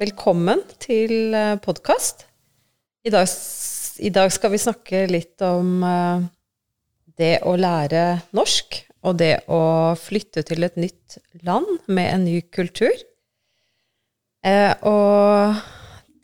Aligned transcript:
Velkommen 0.00 0.62
til 0.80 1.34
podkast. 1.60 2.22
I, 3.04 3.10
I, 3.12 4.08
dag 4.08 4.30
skal 4.32 4.54
vi 4.54 4.60
snakke 4.62 5.02
litt 5.10 5.44
om 5.44 5.82
uh, 5.84 6.22
det 7.20 7.42
å 7.44 7.52
lære 7.60 8.04
norsk, 8.32 8.78
og 9.04 9.18
det 9.20 9.42
å 9.52 9.58
flytte 10.00 10.40
til 10.48 10.64
et 10.64 10.78
nytt 10.80 11.18
land 11.44 11.68
med 11.84 12.14
en 12.14 12.24
ny 12.24 12.38
kultur. 12.48 12.96
Uh, 14.40 14.72
og 14.88 15.60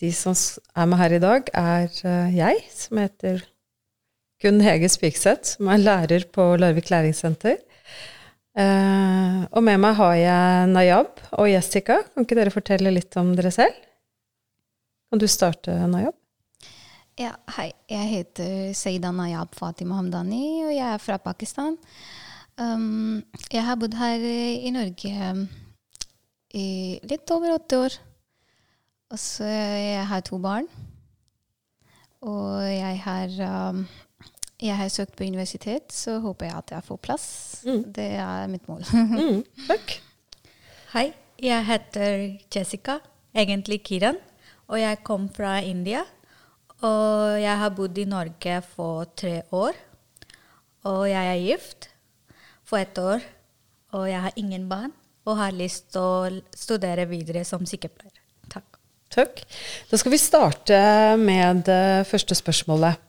de 0.00 0.14
som 0.22 0.32
er 0.32 0.88
med 0.88 1.02
her 1.02 1.18
i 1.18 1.20
dag, 1.26 1.52
er 1.52 2.32
jeg, 2.32 2.64
som 2.72 3.04
heter 3.04 3.44
Gunn 4.40 4.64
Hege 4.64 4.88
Spikseth, 4.88 5.58
som 5.58 5.68
er 5.68 5.84
lærer 5.84 6.24
på 6.32 6.54
Larvik 6.56 6.88
læringssenter. 6.94 7.60
Uh, 8.56 9.44
og 9.52 9.60
med 9.66 9.76
meg 9.82 9.98
har 9.98 10.14
jeg 10.16 10.68
Nayab 10.72 11.18
og 11.36 11.48
Jessica. 11.50 11.98
Kan 12.14 12.24
ikke 12.24 12.38
dere 12.38 12.54
fortelle 12.54 12.92
litt 12.94 13.16
om 13.20 13.34
dere 13.36 13.52
selv? 13.52 13.76
Kan 15.12 15.20
du 15.20 15.26
starte, 15.28 15.74
Nayab? 15.92 16.16
Ja, 17.20 17.34
hei. 17.56 17.70
Jeg 17.88 18.08
heter 18.12 18.72
Seida 18.76 19.12
Nayab 19.12 19.54
Fatima 19.56 20.00
Hamdani, 20.00 20.64
og 20.66 20.72
jeg 20.72 20.88
er 20.88 21.00
fra 21.00 21.20
Pakistan. 21.20 21.76
Um, 22.56 23.22
jeg 23.52 23.64
har 23.64 23.76
bodd 23.76 23.94
her 23.96 24.24
i 24.24 24.72
Norge 24.72 25.30
i 26.56 26.66
litt 27.04 27.32
over 27.32 27.58
åtte 27.58 27.80
år. 27.84 27.96
Og 29.12 29.20
så 29.20 29.46
jeg 29.46 30.04
har 30.08 30.24
to 30.24 30.40
barn. 30.42 30.68
Og 32.24 32.64
jeg 32.64 33.00
har 33.04 33.36
um, 33.70 33.84
jeg 34.62 34.76
har 34.76 34.88
søkt 34.88 35.16
på 35.16 35.26
universitet, 35.28 35.92
så 35.92 36.18
håper 36.24 36.48
jeg 36.48 36.56
at 36.56 36.72
jeg 36.76 36.84
får 36.86 37.00
plass. 37.04 37.26
Mm. 37.66 37.82
Det 37.92 38.08
er 38.22 38.46
mitt 38.48 38.68
mål. 38.70 38.84
mm, 39.20 39.42
takk. 39.66 39.96
Hei, 40.94 41.10
jeg 41.42 41.66
heter 41.68 42.12
Jessica, 42.54 42.98
egentlig 43.36 43.82
Kiran, 43.84 44.20
og 44.68 44.80
jeg 44.80 45.02
kom 45.04 45.28
fra 45.32 45.58
India. 45.60 46.06
Og 46.84 47.40
jeg 47.40 47.56
har 47.56 47.72
bodd 47.72 47.98
i 47.98 48.08
Norge 48.08 48.60
for 48.74 49.08
tre 49.16 49.40
år. 49.56 49.76
Og 50.86 51.06
jeg 51.08 51.30
er 51.32 51.40
gift 51.40 51.88
for 52.66 52.80
ett 52.80 52.98
år, 53.00 53.24
og 53.96 54.08
jeg 54.10 54.20
har 54.20 54.36
ingen 54.36 54.68
barn. 54.68 54.92
Og 55.26 55.40
har 55.40 55.56
lyst 55.56 55.90
til 55.96 56.00
å 56.04 56.42
studere 56.54 57.08
videre 57.10 57.42
som 57.44 57.64
sykepleier. 57.66 58.20
Takk. 58.52 58.78
Takk. 59.10 59.40
Da 59.90 59.98
skal 59.98 60.14
vi 60.14 60.20
starte 60.22 60.78
med 61.18 61.64
det 61.66 62.06
første 62.06 62.36
spørsmålet. 62.38 63.05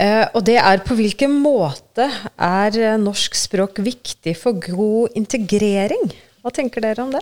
Eh, 0.00 0.24
og 0.32 0.44
det 0.48 0.56
er 0.56 0.80
på 0.84 0.96
hvilken 0.96 1.34
måte 1.42 2.06
er 2.40 2.76
eh, 2.80 2.96
norsk 3.00 3.36
språk 3.36 3.82
viktig 3.84 4.32
for 4.38 4.56
god 4.64 5.16
integrering? 5.18 6.08
Hva 6.40 6.52
tenker 6.56 6.84
dere 6.84 7.04
om 7.04 7.12
det? 7.12 7.20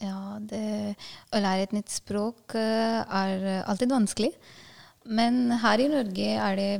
Ja, 0.00 0.38
det, 0.40 0.94
Å 1.32 1.40
lære 1.44 1.66
et 1.66 1.74
nytt 1.76 1.92
språk 1.92 2.56
uh, 2.56 3.04
er 3.04 3.44
alltid 3.62 3.92
vanskelig. 3.92 4.32
Men 5.04 5.52
her 5.62 5.80
i 5.80 5.90
Norge 5.92 6.32
er 6.46 6.58
det 6.58 6.70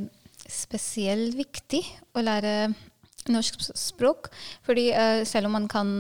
spesielt 0.51 1.37
viktig 1.39 1.83
å 2.17 2.25
lære 2.25 2.73
norsk 3.33 3.61
språk. 3.79 4.29
Fordi 4.67 4.91
selv 5.29 5.49
om 5.49 5.57
man 5.57 5.69
kan 5.73 5.93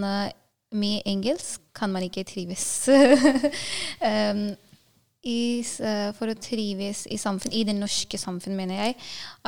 mye 0.74 1.02
engelsk, 1.08 1.62
kan 1.76 1.92
man 1.92 2.04
ikke 2.06 2.26
trives. 2.28 2.88
um, 2.90 4.44
i, 5.24 5.64
uh, 5.84 6.10
for 6.16 6.30
å 6.30 6.36
trives 6.38 7.04
i 7.12 7.18
samfunn, 7.20 7.54
i 7.56 7.64
det 7.66 7.76
norske 7.78 8.20
samfunn, 8.20 8.56
mener 8.58 8.80
jeg, 8.80 8.96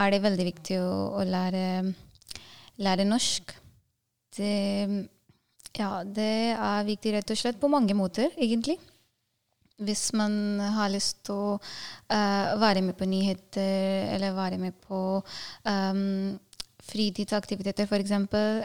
er 0.00 0.12
det 0.12 0.24
veldig 0.24 0.48
viktig 0.50 0.80
å, 0.80 0.90
å 1.20 1.26
lære, 1.28 1.66
lære, 2.82 3.06
norsk. 3.08 3.54
Det, 4.36 4.52
ja, 5.76 5.90
det 6.04 6.34
er 6.56 6.88
viktig 6.88 7.16
rett 7.16 7.32
og 7.32 7.40
slett 7.40 7.60
på 7.60 7.72
mange 7.72 7.96
måter, 7.96 8.32
egentlig. 8.36 8.78
Hvis 9.76 10.08
man 10.16 10.56
har 10.78 10.88
lyst 10.88 11.20
til 11.28 11.36
å 11.36 11.54
uh, 11.60 12.56
være 12.60 12.80
med 12.84 12.96
på 12.96 13.08
nyheter, 13.08 14.08
eller 14.14 14.36
være 14.36 14.60
med 14.60 14.76
på 14.86 15.00
um, 15.20 16.32
fritidsaktiviteter, 16.86 17.86
f.eks. 17.86 18.12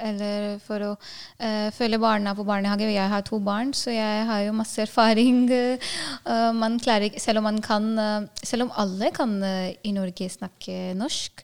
Eller 0.06 0.58
for 0.64 0.86
å 0.86 0.92
uh, 0.96 1.70
følge 1.76 2.00
barna 2.02 2.34
på 2.38 2.46
barnehage. 2.48 2.90
Jeg 2.92 3.12
har 3.14 3.26
to 3.28 3.40
barn, 3.44 3.74
så 3.78 3.94
jeg 3.94 4.26
har 4.30 4.46
jo 4.46 4.56
masse 4.58 4.82
erfaring. 4.84 5.44
Uh, 5.52 6.52
man 6.64 6.80
klarer, 6.82 7.18
selv 7.22 7.42
om 7.42 7.50
man 7.50 7.62
kan 7.64 7.92
uh, 7.98 8.30
Selv 8.44 8.68
om 8.68 8.74
alle 8.80 9.12
kan 9.16 9.32
i 9.42 9.92
Norge 9.96 10.28
snakke 10.30 10.94
norsk, 10.98 11.42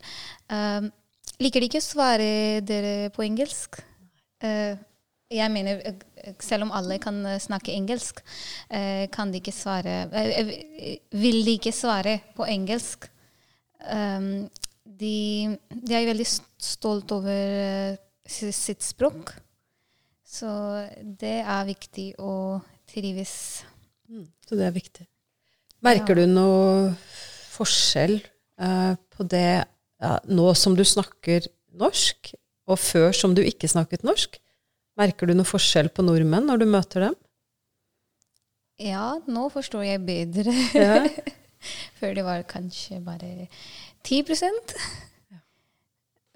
liker 1.41 1.61
de 1.61 1.67
ikke 1.69 1.81
å 1.81 1.85
svare 1.85 2.27
dere 2.65 3.09
på 3.15 3.23
engelsk. 3.25 3.79
jeg 5.31 5.51
mener, 5.51 5.81
selv 6.39 6.67
om 6.67 6.73
alle 6.75 6.97
kan 7.03 7.19
snakke 7.39 7.73
engelsk, 7.73 8.21
kan 9.13 9.31
de 9.31 9.41
ikke 9.41 9.55
svare 9.55 9.95
Vil 11.11 11.39
de 11.45 11.57
ikke 11.57 11.75
svare 11.75 12.19
på 12.35 12.47
engelsk? 12.47 13.09
Um, 13.87 14.47
de, 14.87 15.57
de, 15.69 15.93
er 15.93 16.07
veldig 16.09 16.27
stolt 16.27 17.11
over 17.15 17.57
uh, 17.91 17.99
sitt 18.27 18.85
språk. 18.85 19.33
Så 20.27 20.49
det 21.01 21.39
er 21.43 21.67
viktig 21.67 22.09
å 22.19 22.59
trives. 22.87 23.63
Mm, 24.07 24.27
så 24.47 24.57
det 24.59 24.67
er 24.67 24.75
viktig. 24.75 25.05
Merker 25.85 26.17
ja. 26.17 26.25
du 26.25 26.33
noe 26.33 26.91
forskjell 27.53 28.19
uh, 28.61 28.95
på 29.13 29.27
det 29.29 29.63
ja, 29.63 30.17
nå 30.29 30.49
som 30.57 30.75
du 30.77 30.83
snakker 30.85 31.47
norsk, 31.77 32.33
og 32.67 32.79
før 32.81 33.15
som 33.15 33.33
du 33.37 33.43
ikke 33.45 33.69
snakket 33.71 34.03
norsk? 34.07 34.39
Merker 34.97 35.29
du 35.29 35.37
noe 35.37 35.47
forskjell 35.47 35.91
på 35.93 36.05
nordmenn 36.05 36.49
når 36.49 36.63
du 36.63 36.69
møter 36.69 37.07
dem? 37.07 37.17
Ja, 38.81 39.17
nå 39.25 39.47
forstår 39.53 39.87
jeg 39.87 40.05
bedre. 40.05 40.53
Ja. 40.77 41.01
Før 41.97 42.15
det 42.17 42.25
var 42.25 42.47
kanskje 42.49 43.01
bare 43.03 43.47
10 44.05 44.23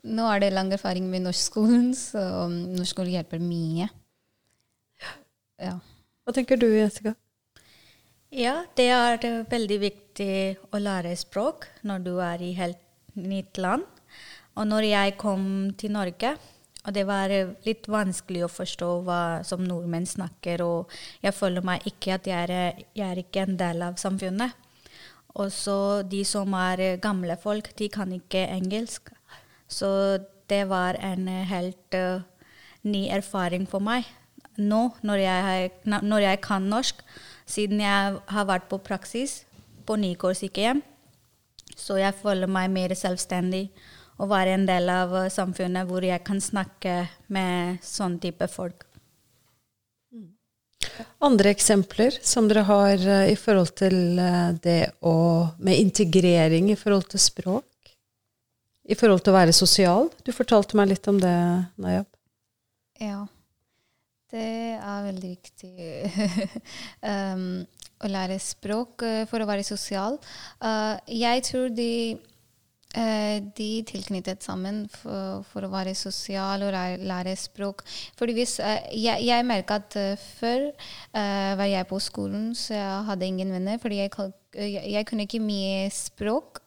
Nå 0.02 0.26
er 0.34 0.40
det 0.42 0.54
lang 0.54 0.72
erfaring 0.74 1.06
med 1.10 1.28
norskskolen, 1.28 1.92
så 1.94 2.48
norskskolen 2.50 3.14
hjelper 3.14 3.42
mye. 3.44 3.90
Ja. 5.62 5.76
Hva 6.26 6.34
tenker 6.34 6.58
du, 6.58 6.66
Jessica? 6.74 7.14
Ja, 8.34 8.64
det 8.80 8.88
er 8.90 9.44
veldig 9.52 9.78
viktig 9.82 10.34
å 10.74 10.80
lære 10.82 11.12
språk 11.20 11.68
når 11.86 12.06
du 12.08 12.16
er 12.24 12.42
i 12.42 12.54
helt 12.58 12.82
nytt 13.14 13.60
land. 13.62 13.86
Og 14.58 14.66
når 14.68 14.88
jeg 14.88 15.18
kom 15.22 15.44
til 15.78 15.94
Norge, 15.94 16.34
og 16.82 16.96
det 16.96 17.04
var 17.06 17.30
litt 17.68 17.86
vanskelig 17.92 18.46
å 18.46 18.52
forstå 18.52 18.90
hva 19.06 19.22
som 19.46 19.62
nordmenn 19.68 20.08
snakker, 20.10 20.64
og 20.66 20.96
jeg 21.22 21.36
føler 21.38 21.66
meg 21.66 21.86
ikke 21.92 22.18
at 22.18 22.30
jeg 22.32 22.50
er, 22.50 22.82
jeg 22.98 23.06
er 23.06 23.22
ikke 23.22 23.46
en 23.46 23.58
del 23.60 23.86
av 23.86 24.00
samfunnet. 24.02 24.58
Og 25.40 25.52
så 25.54 26.04
de 26.04 26.24
som 26.28 26.54
er 26.58 27.00
gamle 27.02 27.38
folk, 27.40 27.72
de 27.80 27.88
kan 27.90 28.12
ikke 28.12 28.48
engelsk. 28.52 29.12
Så 29.68 30.20
det 30.52 30.66
var 30.70 31.00
en 31.00 31.28
helt 31.28 31.96
uh, 31.96 32.24
ny 32.84 33.08
erfaring 33.08 33.68
for 33.70 33.84
meg. 33.84 34.08
Nå 34.60 34.90
når 35.02 35.24
jeg, 35.24 35.72
når 35.86 36.26
jeg, 36.26 36.42
kan 36.44 36.68
norsk, 36.68 37.00
siden 37.48 37.82
jeg 37.82 38.20
har 38.28 38.50
vært 38.50 38.68
på 38.70 38.82
praksis 38.84 39.46
på 39.88 39.96
Nykår 39.96 40.36
sykehjem, 40.38 40.84
så 41.78 41.98
jeg 42.02 42.18
føler 42.20 42.52
meg 42.52 42.70
mer 42.70 42.94
selvstendig 42.98 43.70
og 44.20 44.30
være 44.30 44.58
en 44.58 44.68
del 44.68 44.92
av 44.92 45.16
samfunnet 45.34 45.88
hvor 45.90 46.04
jeg 46.06 46.22
kan 46.28 46.42
snakke 46.44 47.06
med 47.32 47.80
sånn 47.86 48.20
type 48.22 48.46
folk. 48.52 48.91
Andre 51.24 51.52
eksempler 51.56 52.16
som 52.26 52.48
dere 52.50 52.64
har 52.68 53.04
uh, 53.04 53.26
i 53.30 53.36
forhold 53.40 53.74
til 53.80 54.20
uh, 54.20 54.54
det 54.64 54.94
å 55.06 55.16
Med 55.60 55.80
integrering 55.80 56.72
i 56.72 56.80
forhold 56.80 57.10
til 57.12 57.22
språk? 57.22 57.68
I 58.90 58.98
forhold 58.98 59.22
til 59.24 59.34
å 59.34 59.38
være 59.38 59.54
sosial? 59.56 60.10
Du 60.26 60.34
fortalte 60.36 60.78
meg 60.80 60.90
litt 60.92 61.08
om 61.08 61.20
det, 61.22 61.36
Nayab. 61.80 62.10
Ja. 63.00 63.22
Det 64.32 64.48
er 64.80 65.06
veldig 65.06 65.30
viktig 65.30 65.72
um, 67.12 67.46
å 68.02 68.10
lære 68.10 68.40
språk 68.42 69.06
uh, 69.06 69.24
for 69.30 69.44
å 69.44 69.48
være 69.50 69.66
sosial. 69.68 70.18
jeg 71.08 71.44
tror 71.48 71.72
de 71.76 71.92
Eh, 72.16 72.31
de 72.94 73.70
tilknyttet 73.88 74.44
sammen 74.44 74.84
for, 74.92 75.46
for, 75.48 75.64
å 75.64 75.72
være 75.72 75.94
sosial 75.96 76.66
og 76.66 76.74
lære 77.00 77.36
språk. 77.40 77.86
Fordi 78.20 78.36
hvis, 78.36 78.58
eh, 78.60 78.90
jeg, 79.00 79.24
jeg 79.28 79.48
merka 79.48 79.80
at 79.80 79.96
uh, 79.96 80.26
før 80.40 80.68
var 81.14 81.70
jeg 81.70 81.88
på 81.88 82.00
skolen, 82.04 82.52
så 82.56 82.76
jeg 82.76 83.06
hadde 83.08 83.30
ingen 83.30 83.54
venner. 83.54 83.80
Fordi 83.80 84.02
jeg, 84.02 84.12
jeg, 84.56 84.84
jeg 84.96 85.08
kunne 85.08 85.28
ikke 85.28 85.44
mye 85.44 85.88
språk. 85.94 86.62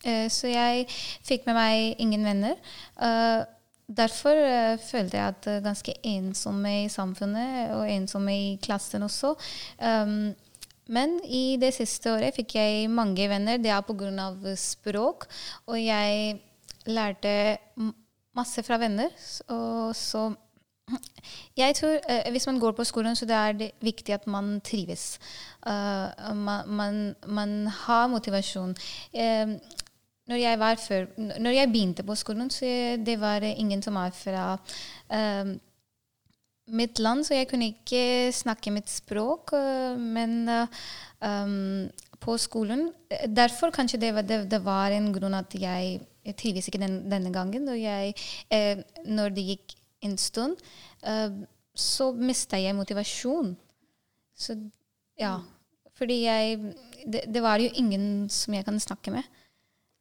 Så 0.00 0.48
jeg 0.48 0.86
fikk 1.28 1.44
med 1.44 1.58
meg 1.58 1.98
ingen 2.00 2.22
venner. 2.24 2.54
derfor 3.84 4.38
følte 4.80 5.18
jeg 5.18 5.34
at 5.34 5.48
ganske 5.60 5.92
ensomme 6.08 6.72
i 6.86 6.88
samfunnet, 6.88 7.74
og 7.76 7.84
ensomme 7.84 8.32
i 8.32 8.54
klassen 8.64 9.04
også. 9.04 9.34
Um, 9.76 10.32
men 10.90 11.18
i 11.24 11.56
det 11.60 11.70
siste 11.76 12.10
året 12.10 12.34
fikk 12.34 12.56
jeg 12.58 12.90
mange 12.90 13.28
venner. 13.30 13.60
Det 13.62 13.70
er 13.70 13.82
pga. 13.86 14.54
språk. 14.58 15.26
Og 15.66 15.78
jeg 15.78 16.40
lærte 16.86 17.58
masse 18.36 18.62
fra 18.66 18.78
venner. 18.82 19.10
Og 19.48 19.96
så 19.96 20.32
Jeg 21.56 21.74
tror 21.76 22.00
eh, 22.08 22.30
Hvis 22.30 22.46
man 22.46 22.58
går 22.58 22.72
på 22.72 22.84
skolen, 22.84 23.16
så 23.16 23.26
det 23.26 23.36
er 23.36 23.52
det 23.52 23.70
viktig 23.80 24.14
at 24.14 24.26
man 24.26 24.60
trives. 24.60 25.20
Uh, 25.62 26.34
man, 26.34 26.66
man, 26.66 27.14
man, 27.26 27.66
har 27.66 28.08
motivasjon. 28.08 28.74
Uh, 29.14 29.54
når, 30.26 30.36
jeg 30.36 30.78
før, 30.88 31.06
når 31.38 31.50
jeg 31.50 31.68
begynte 31.68 32.02
på 32.02 32.14
skolen, 32.14 32.50
så 32.50 32.66
det 33.06 33.20
var 33.20 33.40
ingen 33.42 33.82
som 33.82 33.94
var 33.94 34.10
fra 34.10 34.58
uh, 35.12 35.54
mitt 36.72 37.00
land, 37.02 37.26
så 37.26 37.36
jeg 37.36 37.48
kunne 37.50 37.70
ikke 37.72 38.30
snakke 38.34 38.72
mitt 38.74 38.90
språk. 38.90 39.52
men 39.98 40.48
um, 41.20 41.90
på 42.20 42.36
skolen 42.36 42.90
Derfor 43.28 43.72
kanskje 43.72 44.00
det 44.00 44.12
var, 44.14 44.22
det, 44.22 44.50
det 44.50 44.60
var 44.64 44.92
en 44.92 45.12
grunn 45.12 45.34
at 45.34 45.54
jeg, 45.56 46.00
jeg 46.24 46.36
trives 46.36 46.68
ikke 46.68 46.82
den, 46.82 46.98
denne 47.10 47.32
gangen. 47.32 47.68
Jeg, 47.76 48.14
når 49.06 49.32
det 49.34 49.46
gikk 49.54 49.74
en 50.04 50.18
stund, 50.18 50.60
uh, 51.06 51.32
så 51.74 52.10
mista 52.12 52.60
jeg 52.60 52.76
motivasjon. 52.76 53.54
Så 54.36 54.56
ja. 55.20 55.38
Fordi 55.96 56.22
jeg 56.24 56.58
det, 57.06 57.26
det, 57.28 57.42
var 57.42 57.60
jo 57.60 57.70
ingen 57.74 58.28
som 58.28 58.54
jeg 58.54 58.64
kan 58.64 58.80
snakke 58.80 59.12
med. 59.14 59.24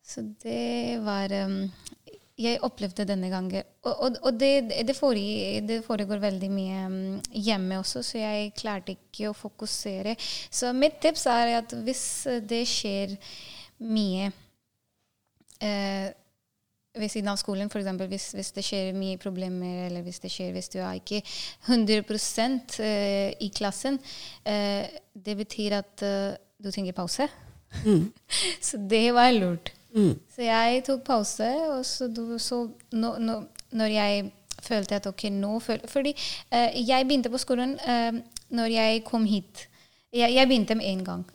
Så 0.03 0.23
det 0.43 0.99
var 1.05 1.31
um, 1.45 1.69
Jeg 2.39 2.61
opplevde 2.63 3.03
denne 3.03 3.27
gangen 3.31 3.63
Og, 3.83 3.93
og, 3.93 4.17
og 4.23 4.39
det, 4.39 4.69
det, 4.87 4.95
foregår, 4.95 5.65
det, 5.67 5.81
foregår 5.83 6.21
veldig 6.23 6.49
mye 6.53 6.85
um, 6.87 6.99
hjemme 7.35 7.79
også, 7.81 8.03
så 8.05 8.21
jeg 8.21 8.53
klarte 8.57 8.95
ikke 8.95 9.29
å 9.29 9.35
fokusere. 9.35 10.15
Så 10.51 10.71
mitt 10.75 11.01
tips 11.03 11.25
er 11.31 11.57
at 11.57 11.75
hvis 11.83 12.05
det 12.47 12.63
skjer 12.67 13.17
mye 13.79 14.31
eh, 15.63 16.09
ved 16.99 17.11
siden 17.11 17.31
av 17.31 17.39
skolen, 17.39 17.69
f.eks. 17.69 17.89
Hvis, 18.11 18.27
hvis 18.37 18.51
det 18.55 18.65
skjer 18.65 18.97
mye 18.97 19.19
problemer, 19.21 19.85
eller 19.87 20.03
hvis 20.05 20.21
det 20.23 20.31
skjer 20.33 20.53
hvis 20.55 20.71
du 20.73 20.79
er 20.81 20.99
ikke 20.99 21.21
100 21.67 22.01
uh, 22.03 23.29
i 23.39 23.51
klassen, 23.55 23.99
uh, 24.47 24.85
det 25.13 25.37
betyr 25.39 25.79
at 25.79 26.05
uh, 26.05 26.37
du 26.59 26.71
trenger 26.71 26.97
pause. 26.97 27.29
Mm. 27.85 28.09
så 28.67 28.79
det 28.89 29.05
var 29.15 29.31
lurt. 29.35 29.73
Mm. 29.95 30.19
Så 30.35 30.45
jeg 30.45 30.83
tok 30.85 31.03
pause, 31.03 31.47
og 31.73 31.85
så, 31.85 32.09
så 32.37 32.59
nå, 32.91 33.15
nå, 33.17 33.39
når 33.71 33.95
jeg 33.95 34.31
følte 34.63 34.99
at 34.99 35.07
ok, 35.07 35.23
nå 35.31 35.55
føl 35.63 35.79
Fordi 35.87 36.11
jeg 36.51 37.07
begynte 37.07 37.31
på 37.31 37.39
skolen 37.41 37.77
når 38.49 38.73
jeg 38.73 39.03
kom 39.07 39.25
hit. 39.25 39.65
Jeg, 40.13 40.33
jeg 40.35 40.47
begynte 40.47 40.75
med 40.75 40.85
en 40.85 41.05
gang. 41.05 41.25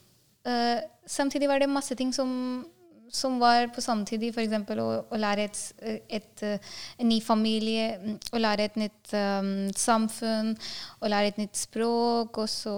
samtidig 1.07 1.49
var 1.49 1.59
det 1.59 1.69
masse 1.69 1.95
ting 1.95 2.15
som 2.15 2.65
som 3.15 3.39
var 3.39 3.69
på 3.75 3.83
samtidig 3.85 4.33
f.eks. 4.35 4.55
Å, 4.75 4.89
å 5.07 5.21
lære 5.21 5.47
et, 5.47 5.61
et, 6.19 6.45
en 6.99 7.09
ny 7.09 7.21
familie, 7.23 8.17
å 8.35 8.41
lære 8.43 8.69
et 8.69 8.79
nytt 8.81 9.15
um, 9.15 9.53
samfunn, 9.79 10.55
å 11.01 11.11
lære 11.13 11.35
et 11.35 11.41
nytt 11.45 11.61
språk, 11.61 12.43
og 12.43 12.51
så 12.51 12.75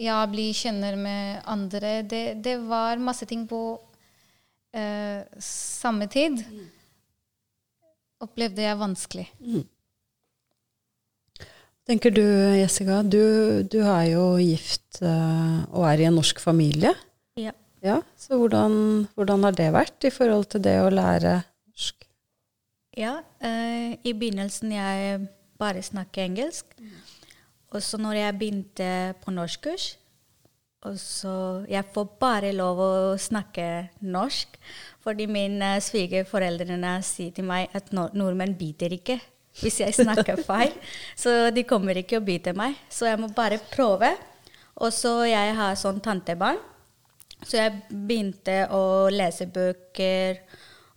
ja, 0.00 0.20
bli 0.30 0.50
kjenner 0.56 0.96
med 0.96 1.42
andre. 1.48 2.00
Det, 2.08 2.24
det 2.44 2.56
var 2.68 3.00
masse 3.02 3.26
ting 3.28 3.46
på 3.48 3.60
uh, 3.76 5.20
samme 5.44 6.08
tid. 6.10 6.40
Opplevde 8.20 8.64
jeg 8.64 8.80
vanskelig. 8.80 9.26
Mm. 9.40 9.66
Tenker 11.90 12.12
du, 12.14 12.24
Jessica, 12.60 13.00
du, 13.02 13.20
du 13.66 13.80
er 13.82 14.12
jo 14.12 14.24
gift 14.38 15.00
uh, 15.02 15.64
og 15.72 15.88
er 15.90 16.04
i 16.04 16.08
en 16.10 16.18
norsk 16.20 16.42
familie. 16.42 16.94
Ja. 17.40 17.54
Ja, 17.80 18.02
Så 18.16 18.36
hvordan, 18.36 19.08
hvordan, 19.16 19.44
har 19.48 19.54
det 19.56 19.70
vært 19.72 20.04
i 20.04 20.12
forhold 20.12 20.50
til 20.52 20.60
det 20.64 20.76
å 20.82 20.90
lære 20.92 21.38
norsk? 21.72 22.04
Ja, 23.00 23.14
uh, 23.40 23.88
i 23.96 24.12
begynnelsen 24.12 24.74
jeg 24.76 25.22
bare 25.60 25.80
snakket 25.84 26.26
engelsk. 26.28 26.76
Mm. 26.76 26.98
Og 27.70 27.82
så 27.82 27.98
når 28.00 28.18
jeg 28.18 28.38
begynte 28.38 28.92
på 29.22 29.34
norskkurs, 29.34 29.96
og 30.88 30.96
så 30.96 31.64
Jeg 31.68 31.84
får 31.92 32.06
bare 32.20 32.52
lov 32.56 32.78
å 32.80 33.16
snakke 33.20 33.90
norsk, 34.00 34.56
fordi 35.04 35.26
mine 35.28 35.74
svigerforeldrene 35.84 36.94
sier 37.04 37.34
til 37.36 37.44
meg 37.44 37.68
at 37.76 37.92
nordmenn 37.92 38.56
biter 38.56 38.92
ikke 38.96 39.18
hvis 39.60 39.80
jeg 39.82 39.94
snakker 39.94 40.40
feil. 40.48 40.72
så 41.16 41.50
de 41.52 41.66
kommer 41.68 41.98
ikke 42.00 42.16
å 42.16 42.24
bite 42.24 42.54
meg. 42.56 42.78
Så 42.88 43.10
jeg 43.10 43.20
må 43.20 43.28
bare 43.28 43.60
prøve. 43.72 44.14
Og 44.80 44.92
så 44.94 45.26
jeg 45.28 45.54
har 45.58 45.76
sånn 45.76 46.00
tantebarn. 46.00 46.56
Så 47.42 47.58
jeg 47.58 47.82
begynte 47.90 48.62
å 48.72 49.10
lese 49.12 49.46
bøker 49.50 50.40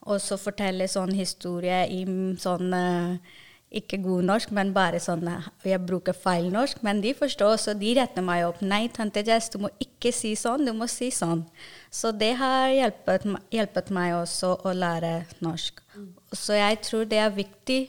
og 0.03 0.19
så 0.19 0.37
fortelle 0.39 0.87
sånn 0.91 1.13
historie 1.15 1.83
i 1.91 2.03
sånn 2.39 2.73
uh, 2.75 3.33
ikke 3.73 3.97
god 4.03 4.25
norsk, 4.27 4.51
men 4.55 4.71
bare 4.73 4.99
sånn 5.01 5.25
Jeg 5.65 5.81
bruker 5.85 6.13
feil 6.13 6.49
norsk, 6.53 6.81
men 6.85 7.01
de 7.01 7.13
forstår, 7.17 7.57
så 7.57 7.73
de 7.77 7.93
retter 7.97 8.21
meg 8.25 8.45
opp. 8.45 8.61
'Nei, 8.61 8.87
tante 8.93 9.23
Jess, 9.25 9.49
du 9.49 9.59
må 9.65 9.69
ikke 9.81 10.11
si 10.13 10.35
sånn, 10.35 10.65
du 10.65 10.73
må 10.73 10.87
si 10.87 11.09
sånn.' 11.11 11.45
Så 11.91 12.11
det 12.11 12.35
har 12.37 12.69
hjulpet, 12.69 13.25
hjulpet 13.51 13.89
meg 13.89 14.15
også 14.15 14.55
å 14.63 14.73
lære 14.73 15.25
norsk. 15.41 15.81
Mm. 15.95 16.09
Så 16.33 16.57
jeg 16.57 16.81
tror 16.81 17.05
det 17.05 17.19
er 17.19 17.35
viktig 17.35 17.81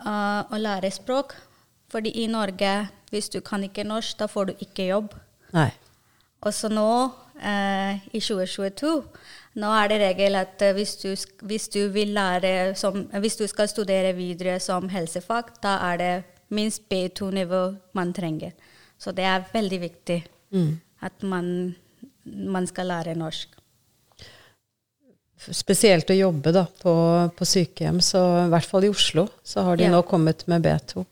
uh, 0.00 0.44
å 0.50 0.56
lære 0.60 0.90
språk, 0.90 1.36
fordi 1.88 2.10
i 2.24 2.26
Norge, 2.26 2.88
hvis 3.10 3.30
du 3.30 3.40
kan 3.40 3.62
ikke 3.64 3.86
norsk, 3.86 4.18
da 4.18 4.26
får 4.26 4.50
du 4.50 4.54
ikke 4.64 4.88
jobb. 4.90 5.14
Nei. 5.54 5.70
Og 6.44 6.52
så 6.52 6.68
nå 6.72 6.88
eh, 7.40 7.96
i 8.12 8.20
2022. 8.20 8.92
Nå 9.62 9.70
er 9.78 9.90
det 9.90 10.00
regel 10.02 10.38
at 10.38 10.62
eh, 10.64 10.74
hvis 10.76 10.96
du, 11.00 11.10
hvis 11.48 11.68
du, 11.72 11.88
som, 12.76 13.00
hvis 13.22 13.38
du 13.40 13.46
skal 13.48 13.70
studere 13.70 14.12
videre 14.16 14.58
som 14.60 14.88
helsefag, 14.92 15.54
da 15.62 15.78
er 15.92 16.00
det 16.00 16.14
minst 16.54 16.84
B2-nivå 16.90 17.64
man 17.96 18.12
trenger. 18.12 18.52
Så 18.98 19.12
det 19.12 19.24
er 19.26 19.48
veldig 19.52 19.80
viktig 19.80 20.20
mm. 20.54 20.72
at 21.00 21.22
man, 21.22 21.74
man, 22.24 22.66
skal 22.66 22.92
lære 22.92 23.16
norsk. 23.18 23.48
Spesielt 25.44 26.08
å 26.08 26.16
jobbe 26.16 26.54
da, 26.54 26.64
på, 26.64 26.94
på, 27.36 27.46
sykehjem, 27.48 27.98
så 28.00 28.20
i 28.46 28.52
hvert 28.52 28.68
fall 28.68 28.86
i 28.86 28.92
Oslo, 28.92 29.26
så 29.44 29.66
har 29.66 29.76
de 29.76 29.88
ja. 29.88 29.92
nå 29.92 30.00
kommet 30.08 30.46
med 30.48 30.64
B2. 30.64 31.04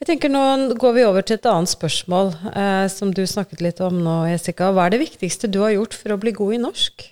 Jeg 0.00 0.08
tenker 0.10 0.30
Nå 0.32 0.74
går 0.76 0.96
vi 0.96 1.04
over 1.06 1.24
til 1.24 1.38
et 1.38 1.48
annet 1.48 1.72
spørsmål, 1.72 2.34
eh, 2.52 2.86
som 2.92 3.12
du 3.14 3.22
snakket 3.26 3.62
litt 3.64 3.80
om 3.84 4.02
nå, 4.04 4.16
Jessica. 4.30 4.70
Hva 4.74 4.86
er 4.86 4.96
det 4.96 5.04
viktigste 5.06 5.50
du 5.50 5.62
har 5.64 5.74
gjort 5.76 5.96
for 5.96 6.14
å 6.14 6.20
bli 6.20 6.34
god 6.36 6.58
i 6.58 6.62
norsk? 6.66 7.06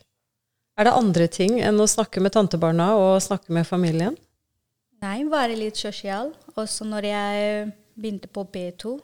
Er 0.74 0.88
det 0.88 0.96
andre 0.98 1.26
ting 1.30 1.60
enn 1.62 1.78
å 1.80 1.88
snakke 1.90 2.20
med 2.22 2.34
tantebarna 2.34 2.94
og 2.98 3.22
snakke 3.22 3.54
med 3.54 3.66
familien? 3.68 4.16
Nei, 5.04 5.22
være 5.30 5.56
litt 5.58 5.78
sosial. 5.78 6.32
Også 6.58 6.86
når 6.88 7.08
jeg 7.08 7.66
begynte 7.94 8.30
på 8.32 8.44
B2 8.50 8.94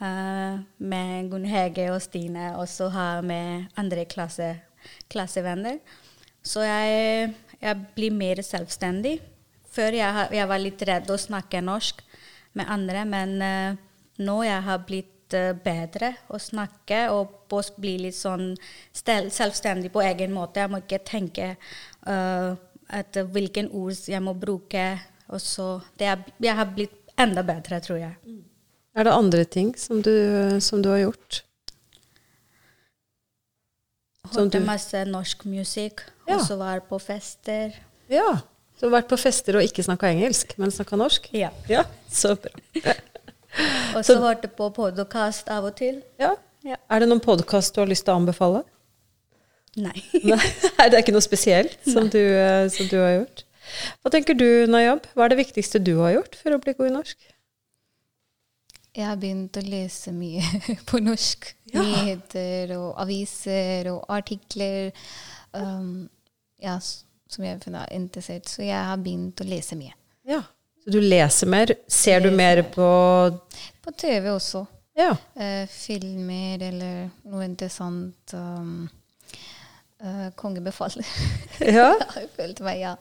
eh, 0.00 0.58
med 0.78 1.30
Gunn 1.32 1.48
Hege 1.50 1.88
og 1.92 2.00
Stine, 2.04 2.52
og 2.56 2.68
så 2.70 2.88
har 2.94 3.26
med 3.26 3.66
andre 3.80 4.06
klasse, 4.08 4.54
klassevenner. 5.12 5.80
Så 6.46 6.62
jeg, 6.62 7.32
jeg, 7.58 7.86
blir 7.96 8.14
mer 8.14 8.42
selvstendig. 8.46 9.18
Før 9.76 9.98
jeg, 9.98 10.28
jeg 10.38 10.48
var 10.48 10.62
litt 10.62 10.82
redd 10.88 11.10
å 11.10 11.18
snakke 11.20 11.64
norsk 11.64 12.05
med 12.56 12.70
andre. 12.72 13.04
Men 13.08 13.36
uh, 13.42 13.76
nå 14.24 14.36
jeg 14.46 14.64
har 14.68 14.84
blitt 14.88 15.36
uh, 15.36 15.52
bedre 15.64 16.14
å 16.32 16.40
snakke 16.40 17.06
og 17.14 17.34
bli 17.78 17.96
litt 18.06 18.18
sånn 18.18 18.54
selvstendig 18.92 19.92
på 19.94 20.04
egen 20.06 20.34
måte. 20.34 20.64
Jeg 20.64 20.72
må 20.72 20.82
ikke 20.82 21.02
tenke 21.06 21.52
uh, 22.08 22.56
at 22.86 23.20
hvilken 23.32 23.70
ord 23.76 24.08
jeg 24.08 24.22
må 24.22 24.36
bruke. 24.38 24.88
Og 25.34 25.42
så 25.42 25.80
er, 25.98 26.22
Jeg 26.38 26.54
har 26.54 26.70
blitt 26.70 26.94
enda 27.18 27.42
bedre, 27.46 27.80
tror 27.82 27.98
jeg. 27.98 28.14
Mm. 28.26 28.44
Er 28.96 29.04
det 29.04 29.12
andre 29.12 29.44
ting 29.44 29.74
som 29.76 30.00
du, 30.00 30.14
som 30.64 30.80
du 30.82 30.88
har 30.88 31.02
gjort? 31.02 31.42
Hørte 34.32 34.60
masse 34.64 35.02
norsk 35.06 35.44
musikk, 35.46 36.02
ja. 36.26 36.36
og 36.36 36.46
så 36.46 36.56
var 36.58 36.80
på 36.88 36.98
fester. 37.02 37.76
Ja. 38.10 38.38
Så 38.76 38.84
du 38.84 38.90
har 38.90 38.98
vært 38.98 39.08
på 39.08 39.16
fester 39.16 39.56
og 39.56 39.64
ikke 39.64 39.80
snakka 39.86 40.10
engelsk, 40.12 40.50
men 40.60 40.72
snakka 40.72 40.98
norsk? 41.00 41.30
Ja. 41.32 41.48
ja. 41.70 41.86
Så 42.12 42.34
bra. 42.36 42.52
og 43.96 44.02
så 44.04 44.18
hørte 44.20 44.50
på 44.52 44.68
podkast 44.76 45.48
av 45.48 45.64
og 45.70 45.78
til. 45.78 46.02
Ja. 46.20 46.34
ja. 46.66 46.76
Er 46.92 47.00
det 47.00 47.08
noen 47.08 47.22
podkast 47.24 47.72
du 47.72 47.80
har 47.80 47.88
lyst 47.88 48.04
til 48.04 48.12
å 48.12 48.18
anbefale? 48.20 48.60
Nei. 49.80 49.96
Nei. 50.28 50.42
Det 50.76 50.90
er 50.90 51.00
ikke 51.00 51.14
noe 51.16 51.24
spesielt 51.24 51.78
som 51.88 52.10
du, 52.12 52.20
eh, 52.20 52.66
som 52.72 52.90
du, 52.92 52.98
har 53.00 53.14
gjort? 53.14 53.46
Hva 54.04 54.12
tenker 54.12 54.36
du, 54.36 54.48
Nayab? 54.68 55.08
Hva 55.16 55.24
er 55.24 55.32
det 55.32 55.40
viktigste 55.40 55.80
du 55.80 55.94
har 56.02 56.18
gjort 56.18 56.36
for 56.42 56.52
å 56.52 56.60
bli 56.60 56.76
god 56.76 56.90
i 56.90 56.94
norsk? 56.98 57.32
Jeg 58.96 59.08
har 59.08 59.16
begynt 59.20 59.56
å 59.56 59.64
lese 59.64 60.12
mye 60.16 60.44
på 60.88 61.00
norsk. 61.00 61.48
Ja. 61.72 61.80
Nyheter 61.80 62.76
og 62.76 63.00
aviser 63.00 63.88
og 63.92 64.04
artikler. 64.12 64.92
Um, 65.56 66.10
ja, 66.60 66.76
som 67.28 67.44
jeg 67.44 67.58
er 67.58 67.92
interessert 67.94 68.48
Så 68.48 68.62
jeg 68.62 68.78
har 68.78 69.00
begynt 69.02 69.40
å 69.42 69.48
lese 69.48 69.78
mye. 69.78 69.94
Ja, 70.26 70.42
Så 70.84 70.90
du 70.94 71.00
leser 71.00 71.50
mer? 71.50 71.74
Ser 71.88 72.20
leser 72.20 72.30
du 72.30 72.30
mer 72.36 72.62
på 72.62 72.86
På 73.82 73.94
TV 73.96 74.30
også. 74.30 74.66
Ja. 74.96 75.12
Uh, 75.36 75.66
filmer 75.68 76.62
eller 76.70 77.10
noe 77.28 77.44
interessant. 77.44 78.32
Um, 78.32 78.86
uh, 80.02 80.30
kongebefaler. 80.34 81.06
Ja, 81.60 81.94
jeg 82.18 82.28
følte 82.36 82.64
meg, 82.66 82.82
ja. 82.82 82.94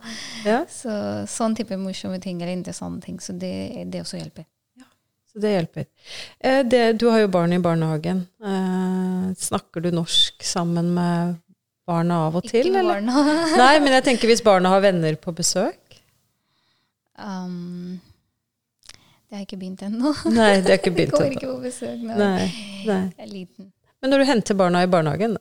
ja. 0.48 0.62
Så 0.72 0.92
sånn 1.28 1.58
type 1.58 1.76
morsomme 1.76 2.22
ting 2.24 2.40
eller 2.40 2.56
interessante 2.56 3.10
ting. 3.10 3.18
Så 3.20 3.36
det, 3.36 3.84
det 3.92 4.04
også 4.06 4.20
hjelper. 4.20 4.46
Ja, 4.80 4.88
Så 5.32 5.42
det 5.44 5.52
hjelper. 5.52 5.88
Eh, 6.40 6.62
det, 6.64 6.84
du 7.02 7.10
har 7.12 7.26
jo 7.26 7.32
barn 7.34 7.56
i 7.56 7.60
barnehagen. 7.60 8.24
Eh, 8.40 9.26
snakker 9.44 9.84
du 9.84 9.92
norsk 9.92 10.48
sammen 10.48 10.94
med 10.96 11.36
barna 11.86 12.18
av 12.28 12.36
og 12.40 12.48
til, 12.50 12.72
eller? 12.76 13.02
Nei, 13.62 13.74
men 13.84 13.94
jeg 13.98 14.04
tenker 14.10 14.32
hvis 14.32 14.42
barna 14.46 14.72
har 14.74 14.82
venner 14.86 15.16
på 15.22 15.34
besøk. 15.38 16.00
Um, 17.18 18.00
det 19.30 19.32
har 19.38 19.42
jeg 19.44 19.48
ikke 19.50 19.60
begynt 19.62 19.84
ennå. 19.88 20.12
Nei, 20.36 20.50
det 20.62 20.74
har 20.74 20.80
ikke 20.82 20.94
begynt 20.98 21.14
kommer 21.16 21.30
ennå. 21.32 21.40
ikke 21.40 21.52
på 21.54 21.62
besøk 21.64 22.02
når 22.04 22.20
Nei, 22.20 22.48
nei. 22.90 23.00
jeg 23.18 23.28
er 23.28 23.32
liten. 23.32 23.70
Men 24.02 24.12
når 24.14 24.22
du 24.22 24.30
henter 24.32 24.58
barna 24.60 24.84
i 24.86 24.90
barnehagen, 24.92 25.38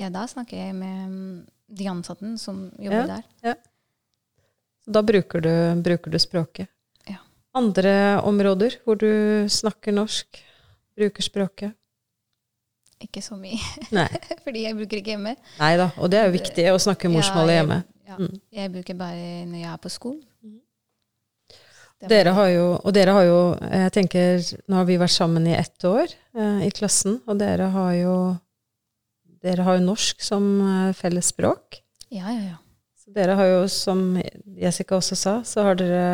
Ja, 0.00 0.08
da 0.10 0.24
snakker 0.26 0.58
jeg 0.58 0.72
med 0.74 1.10
mm, 1.10 1.34
de 1.78 1.84
ansatte 1.92 2.32
som 2.42 2.64
jobber 2.82 3.06
Ja. 3.06 3.20
der. 3.44 3.58
da 4.90 5.02
bruker 5.06 5.40
du, 5.44 5.52
bruker 5.86 6.10
du 6.10 6.18
språket. 6.18 6.66
Ja. 7.06 7.20
Andre 7.54 7.92
områder 8.26 8.74
hvor 8.84 8.98
du 8.98 9.46
snakker 9.48 9.94
norsk, 9.94 10.40
bruker 10.98 11.22
språket? 11.22 11.76
Ikke 13.02 13.22
så 13.22 13.36
mye, 13.36 13.58
fordi 14.44 14.62
jeg 14.66 14.76
bruker 14.78 15.00
ikke 15.00 15.14
hjemme. 15.16 15.34
Nei 15.58 15.72
da, 15.80 15.90
og 15.98 16.10
det 16.12 16.20
er 16.20 16.28
jo 16.28 16.36
viktig 16.36 16.68
å 16.72 16.78
snakke 16.80 17.10
morsmålet 17.12 17.56
Ja, 17.56 17.60
hjemme. 17.62 17.80
Ja, 17.84 17.90
Mm. 18.14 18.36
Jeg 18.52 18.70
bruker 18.70 18.94
bare 18.94 19.44
når 19.48 19.58
jeg 19.58 19.66
er 19.72 19.78
på 19.82 19.90
skolen. 19.90 20.20
Er 22.04 22.08
Dere 22.12 22.34
har 22.36 22.48
jo, 22.52 22.64
og 22.84 22.92
dere 22.94 23.14
har 23.16 23.24
jo, 23.24 23.38
jeg 23.64 23.92
tenker, 23.96 24.42
nå 24.68 24.76
har 24.76 24.84
vi 24.86 24.98
vært 25.00 25.14
sammen 25.14 25.46
i 25.48 25.54
ett 25.56 25.86
år 25.88 26.04
eh, 26.36 26.66
i 26.66 26.70
klassen, 26.74 27.16
og 27.26 27.38
dere 27.40 27.70
har 27.72 27.92
jo, 27.96 28.16
dere 29.42 29.64
har 29.66 29.78
jo 29.78 29.86
norsk 29.86 30.20
som 30.22 30.44
eh, 30.60 30.92
felles 30.98 31.30
språk. 31.32 31.80
Ja, 32.12 32.28
ja, 32.28 32.52
ja. 32.52 32.58
Så 33.00 33.14
dere 33.16 33.34
har 33.38 33.48
jo, 33.48 33.62
som 33.72 34.18
Jessica 34.60 34.98
også 35.00 35.16
sa, 35.16 35.34
så 35.48 35.64
har 35.66 35.80
dere, 35.80 36.04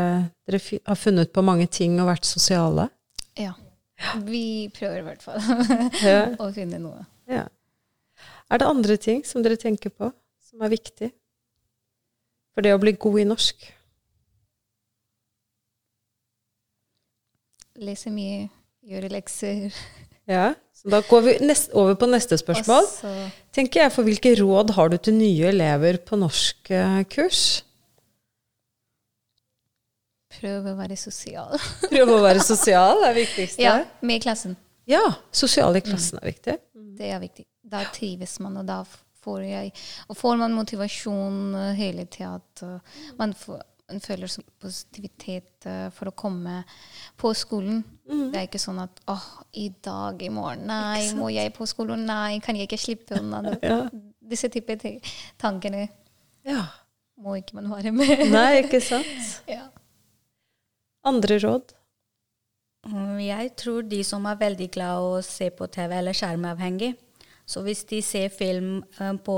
dere 0.47 0.63
har 0.87 0.99
funnet 0.99 1.33
på 1.35 1.43
mange 1.45 1.67
ting 1.71 1.99
og 2.01 2.09
vært 2.13 2.29
sosiale. 2.29 2.89
ja. 3.39 3.53
Vi 4.27 4.71
prøver 4.75 5.01
i 5.01 5.07
hvert 5.07 5.25
fall 5.25 5.41
å 6.45 6.51
finne 6.55 6.81
noe. 6.83 7.05
Ja. 7.31 7.47
Er 8.51 8.63
det 8.63 8.69
andre 8.69 8.97
ting 9.01 9.23
som 9.27 9.45
dere 9.45 9.61
tenker 9.61 9.93
på 9.93 10.11
som 10.51 10.65
er 10.65 10.73
viktig 10.73 11.13
for 12.51 12.67
det 12.67 12.73
å 12.75 12.81
bli 12.83 12.97
god 12.99 13.21
i 13.23 13.29
norsk? 13.29 13.69
Lese 17.81 18.11
mye, 18.13 18.49
gjøre 18.85 19.13
lekser. 19.13 19.71
Ja, 20.29 20.51
så 20.77 20.91
da 20.93 21.01
går 21.07 21.23
vi 21.25 21.33
nest, 21.47 21.71
over 21.73 21.97
på 21.97 22.09
neste 22.11 22.37
spørsmål. 22.41 22.85
Også. 22.85 23.15
tenker 23.57 23.85
jeg, 23.85 23.93
for 23.95 24.07
hvilke 24.07 24.35
råd 24.39 24.75
har 24.77 24.93
du 24.93 24.99
til 25.01 25.17
nye 25.17 25.49
elever 25.49 26.01
på 26.05 26.19
norskkurs? 26.21 27.45
Prøve 30.41 30.73
å 30.73 30.79
være 30.79 30.97
sosial. 30.99 31.55
Prøve 31.93 32.17
å 32.17 32.25
være 32.25 32.43
sosial 32.45 33.05
er 33.07 33.17
viktigst. 33.19 33.61
Ja, 33.63 33.79
med 34.07 34.25
klassen. 34.25 34.57
Ja, 34.91 35.05
sosial 35.33 35.77
i 35.79 35.85
klassen 35.85 36.19
er 36.21 36.31
viktig. 36.33 36.57
Det 36.99 37.13
er 37.15 37.21
viktig. 37.23 37.47
Da 37.71 37.85
trives 37.95 38.39
man, 38.43 38.59
og 38.61 38.67
da 38.69 38.83
får 39.21 39.43
jeg 39.45 39.73
Og 40.09 40.17
får 40.17 40.39
man 40.41 40.55
motivasjon 40.57 41.55
eh, 41.55 41.75
hele 41.79 42.07
tida. 42.11 42.41
Man, 43.19 43.35
får, 43.37 43.61
man 43.93 44.01
føler 44.01 44.33
positivitet 44.63 45.69
eh, 45.69 45.89
for 45.95 46.11
å 46.11 46.17
komme 46.17 46.63
på 47.21 47.33
skolen. 47.37 47.83
Mm. 48.09 48.31
Det 48.33 48.41
er 48.41 48.49
ikke 48.49 48.63
sånn 48.63 48.81
at 48.83 49.03
åh, 49.13 49.27
i 49.61 49.69
dag, 49.85 50.23
i 50.23 50.33
morgen, 50.33 50.65
nei, 50.71 51.11
må 51.19 51.31
jeg 51.35 51.53
på 51.57 51.69
skolen? 51.69 52.07
Nei, 52.09 52.41
kan 52.45 52.59
jeg 52.59 52.71
ikke 52.71 52.81
slippe 52.81 53.21
unna? 53.21 53.45
Ja. 53.61 53.83
Disse 54.31 54.47
type 54.53 54.77
tankene 55.41 55.89
ja. 56.47 56.61
må 57.19 57.35
ikke 57.41 57.57
man 57.59 57.71
være 57.73 57.91
med. 57.93 58.29
Nei, 58.31 58.63
ikke 58.63 58.81
sant? 58.93 59.41
ja. 59.51 59.67
Andre 61.05 61.39
råd? 61.41 61.73
Mm, 62.87 63.19
Jeg 63.21 63.55
tror 63.61 63.83
de 63.89 64.03
som 64.05 64.27
er 64.27 64.37
veldig 64.41 64.71
glad 64.73 65.05
å 65.05 65.23
se 65.25 65.51
på 65.53 65.67
TV 65.73 65.95
eller 65.99 66.17
skjermavhengig, 66.17 66.95
så 67.51 67.63
hvis 67.67 67.83
de 67.91 67.99
ser 68.05 68.29
film 68.33 68.83
eh, 69.01 69.13
på 69.27 69.35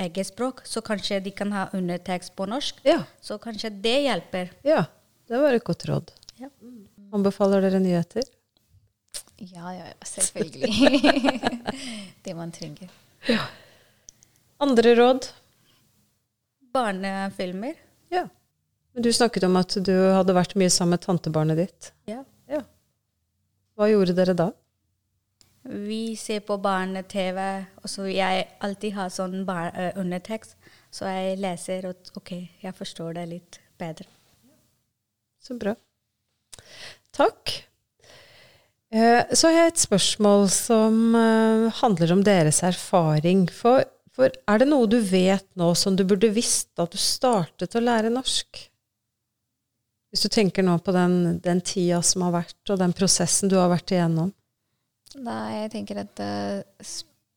eget 0.00 0.26
språk, 0.30 0.62
så 0.66 0.80
kanskje 0.82 1.20
de 1.22 1.30
kan 1.36 1.52
ha 1.52 1.66
undertekst 1.76 2.34
på 2.38 2.46
norsk. 2.48 2.78
Ja. 2.86 3.02
Så 3.20 3.38
kanskje 3.38 3.70
det 3.82 3.98
hjelper. 4.08 4.50
ja. 4.66 4.84
Det 5.30 5.38
var 5.38 5.54
et 5.54 5.62
godt 5.62 5.84
råd. 5.86 6.08
Ja. 6.42 6.48
Anbefaler 7.14 7.62
dere 7.62 7.78
nyheter? 7.78 8.24
ja, 9.38 9.70
ja, 9.76 9.84
ja, 9.86 9.94
selvfølgelig. 10.02 10.72
det 12.24 12.34
man 12.34 12.50
trenger. 12.50 12.90
Andre 14.58 14.94
råd? 14.98 15.28
Barnefilmer. 16.74 17.78
Men 18.94 19.04
du 19.06 19.12
snakket 19.14 19.44
om 19.46 19.56
at 19.60 19.76
du 19.86 19.92
hadde 20.16 20.34
vært 20.34 20.56
mye 20.58 20.70
sammen 20.72 20.96
med 20.96 21.04
tantebarnet 21.04 21.60
ditt. 21.60 21.92
Ja. 22.10 22.24
Ja. 22.50 22.64
Hva 23.78 23.86
gjorde 23.90 24.16
dere 24.18 24.34
da? 24.36 24.48
Vi 25.62 26.16
ser 26.16 26.40
på 26.48 26.56
barne-TV, 26.58 27.38
og 27.84 27.90
så 27.92 28.06
jeg 28.08 28.46
alltid 28.64 28.94
har 28.96 29.10
sånn 29.12 29.42
bar 29.46 29.70
eh, 29.76 29.92
undertekst. 30.00 30.56
Så 30.90 31.06
jeg 31.06 31.36
leser, 31.38 31.84
og 31.90 32.16
OK, 32.18 32.32
jeg 32.64 32.74
forstår 32.74 33.18
det 33.20 33.26
litt 33.30 33.58
bedre. 33.78 34.08
Så 35.40 35.54
bra. 35.60 35.76
Takk. 37.14 37.52
Eh, 38.90 39.22
Så 39.30 39.48
har 39.48 39.54
jeg 39.56 39.74
et 39.74 39.84
spørsmål 39.84 40.48
som 40.50 41.14
eh, 41.14 41.68
handler 41.82 42.16
om 42.16 42.24
deres 42.26 42.62
erfaring. 42.66 43.46
For, 43.54 43.84
for 44.16 44.32
er 44.50 44.64
det 44.64 44.68
noe 44.72 44.88
du 44.90 44.98
vet 45.04 45.46
nå 45.60 45.70
som 45.78 45.94
du 45.96 46.02
burde 46.08 46.32
visst 46.34 46.72
da 46.80 46.88
du 46.90 46.98
startet 46.98 47.76
å 47.78 47.84
lære 47.84 48.10
norsk? 48.16 48.64
Hvis 50.10 50.26
du 50.26 50.32
tenker 50.32 50.66
nå 50.66 50.74
på 50.82 50.92
den, 50.94 51.38
den 51.42 51.60
tida 51.62 52.00
som 52.02 52.26
har 52.26 52.34
vært, 52.40 52.60
og 52.72 52.80
den 52.80 52.94
prosessen 52.96 53.50
du 53.50 53.56
har 53.60 53.70
vært 53.70 53.94
igjennom. 53.94 54.32
Nei, 55.22 55.62
jeg 55.62 55.72
tenker 55.74 56.02
at 56.02 56.22
uh, 56.22 56.90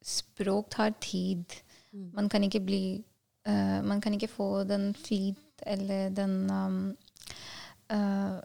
språk 0.05 0.71
tar 0.73 0.93
tid. 1.01 1.53
Man 2.13 2.29
kan 2.29 2.45
ikke 2.45 2.61
bli 2.65 2.85
uh, 3.47 3.81
Man 3.85 4.01
kan 4.01 4.13
ikke 4.17 4.31
få 4.31 4.63
den 4.65 4.91
flyt 4.97 5.61
eller 5.69 6.09
den 6.09 6.49
um, 6.49 6.79
uh, 7.93 8.41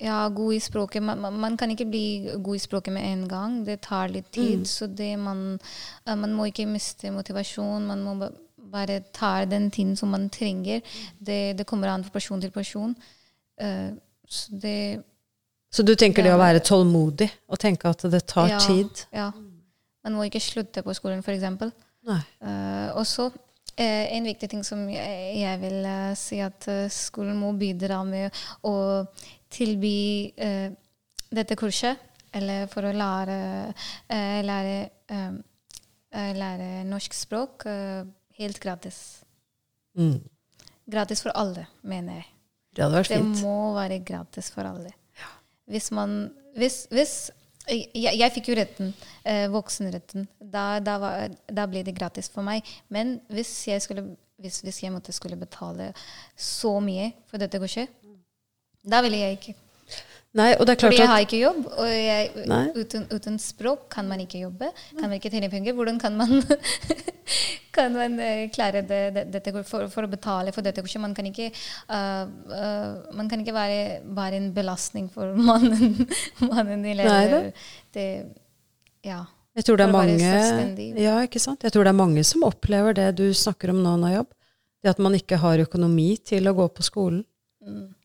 Ja, 0.00 0.28
god 0.28 0.54
i 0.54 0.60
språket. 0.60 1.02
Man, 1.02 1.24
man, 1.40 1.56
kan 1.56 1.72
ikke 1.72 1.88
bli 1.88 2.06
god 2.36 2.56
i 2.56 2.64
språket 2.64 2.92
med 2.92 3.08
en 3.08 3.28
gang. 3.28 3.62
Det 3.64 3.80
tar 3.88 4.12
litt 4.12 4.28
tid. 4.32 4.60
Mm. 4.60 4.68
Så 4.68 4.86
det 4.86 5.14
man 5.16 5.58
Man 6.04 6.34
må 6.36 6.50
ikke 6.50 6.68
miste 6.68 7.10
motivasjon. 7.10 7.88
Man 7.88 8.04
må 8.04 8.30
bare 8.72 9.00
tar 9.12 9.46
den 9.50 9.70
tiden 9.70 9.96
som 9.96 10.10
man 10.10 10.28
trenger. 10.30 10.80
Det, 11.18 11.56
det 11.58 11.66
kommer 11.66 11.88
an 11.92 12.04
på 12.04 12.10
person 12.10 12.40
til 12.40 12.50
person. 12.50 12.94
Uh, 13.62 13.94
så 14.28 14.58
det 14.62 15.02
Så 15.70 15.82
du 15.82 15.94
tenker 15.94 16.22
det 16.22 16.30
det 16.30 16.36
å 16.36 16.40
være 16.40 16.60
tålmodig, 16.64 17.30
og 17.48 17.58
tenke 17.58 17.88
at 17.88 18.02
det 18.10 18.24
tar 18.26 18.48
Ja. 18.48 18.58
tid? 18.60 19.06
Ja. 19.12 19.30
Man 20.04 20.14
må 20.14 20.22
ikke 20.28 20.40
slutte 20.40 20.82
på 20.82 20.94
skolen, 20.94 21.18
f.eks. 21.22 21.42
Uh, 22.06 22.94
og 22.94 23.06
så 23.06 23.30
eh, 23.76 24.06
en 24.16 24.24
viktig 24.24 24.48
ting 24.50 24.64
som 24.64 24.84
jeg, 24.88 25.36
jeg 25.40 25.60
vil 25.60 25.84
eh, 25.84 26.14
si, 26.18 26.38
at 26.40 26.68
eh, 26.70 26.86
skolen 26.92 27.36
må 27.36 27.52
bidra 27.58 28.02
med 28.06 28.30
å 28.62 29.04
tilby 29.52 30.32
eh, 30.36 30.70
dette 31.34 31.56
kurset, 31.58 31.98
eller 32.36 32.66
for 32.70 32.86
å 32.86 32.92
lære, 32.94 33.38
eh, 34.12 34.38
lære, 34.46 34.76
eh, 35.10 35.34
eh, 36.14 36.32
lære 36.36 36.70
norsk 36.88 37.14
språk 37.16 37.66
eh, 37.70 38.04
helt 38.38 38.58
gratis. 38.62 38.98
Mm. 39.98 40.20
Gratis 40.90 41.22
for 41.24 41.32
alle, 41.34 41.66
mener 41.82 42.20
jeg. 42.20 42.26
Det 42.76 42.84
hadde 42.84 42.98
vært 43.00 43.08
Det 43.14 43.18
fint. 43.22 43.40
må 43.42 43.74
være 43.74 43.98
gratis 44.04 44.50
for 44.52 44.68
alle. 44.68 44.92
Hvis 45.66 45.90
man 45.90 46.30
Hvis, 46.56 46.86
hvis 46.90 47.30
jeg, 47.68 47.90
jeg 48.16 48.32
fikk 48.32 48.46
jo 48.48 48.54
retten, 48.56 48.92
eh, 49.26 49.48
voksenretten. 49.52 50.28
Da, 50.40 50.78
da, 50.80 50.94
var, 51.02 51.32
da 51.52 51.66
ble 51.66 51.82
det 51.84 51.92
gratis 51.98 52.28
for 52.32 52.46
meg. 52.46 52.62
Men 52.88 53.18
hvis 53.28 53.50
jeg, 53.68 53.82
skulle, 53.82 54.16
hvis, 54.40 54.60
hvis 54.64 54.78
jeg 54.84 54.92
måtte 54.94 55.12
skulle 55.12 55.36
betale 55.36 55.90
så 56.36 56.78
mye 56.80 57.10
for 57.26 57.42
dette 57.42 57.58
kurset, 57.60 57.90
da 58.86 59.02
ville 59.02 59.18
jeg 59.18 59.36
ikke. 59.40 59.54
Nei, 60.36 60.50
og 60.58 60.66
det 60.68 60.74
er 60.74 60.82
Fordi 60.84 60.98
jeg 60.98 61.08
har 61.08 61.22
ikke 61.24 61.38
jobb, 61.40 61.60
og 61.80 61.86
jeg, 61.88 62.26
uten, 62.76 63.06
uten 63.08 63.38
språk 63.40 63.86
kan 63.94 64.08
man 64.08 64.20
ikke 64.20 64.42
jobbe. 64.42 64.68
Kan 64.90 65.08
man 65.08 65.16
ikke 65.16 65.30
tjene 65.32 65.48
penger. 65.48 65.72
Hvordan 65.72 66.00
kan 66.02 66.16
man, 66.18 66.42
kan 67.76 67.94
man 67.96 68.18
eh, 68.20 68.42
klare 68.52 68.82
det, 68.84 69.00
det, 69.14 69.22
dette 69.32 69.54
for, 69.62 69.86
for 69.92 70.04
å 70.04 70.10
betale 70.12 70.52
for 70.52 70.66
dette 70.66 70.84
kurset? 70.84 71.00
Man 71.00 71.14
kan 71.16 71.30
ikke, 71.30 71.48
uh, 71.88 72.28
uh, 72.52 73.06
man 73.16 73.30
kan 73.32 73.40
ikke 73.40 73.54
være 73.56 73.78
være, 74.04 74.36
en 74.36 74.50
belastning 74.56 75.08
for 75.12 75.32
mannen. 75.48 76.04
mannen 76.42 76.84
eller, 76.84 77.48
det, 77.96 78.06
ja. 79.06 79.22
Jeg 79.56 79.64
tror 79.64 79.80
det 79.80 79.86
er 79.86 79.94
mange. 79.94 81.00
Ja, 81.00 81.16
ikke 81.24 81.40
sant? 81.40 81.64
Jeg 81.64 81.72
tror 81.72 81.86
det 81.88 81.94
er 81.94 81.96
mange 81.96 82.26
som 82.28 82.44
opplever 82.44 82.92
det 82.96 83.08
du 83.16 83.30
snakker 83.32 83.72
om 83.72 83.80
nå, 83.80 83.96
Najab. 84.02 84.28
Det 84.84 84.92
at 84.92 85.00
man 85.00 85.16
ikke 85.16 85.40
har 85.40 85.64
økonomi 85.64 86.10
til 86.20 86.44
å 86.50 86.54
gå 86.58 86.68
på 86.76 86.84
skolen. 86.84 87.24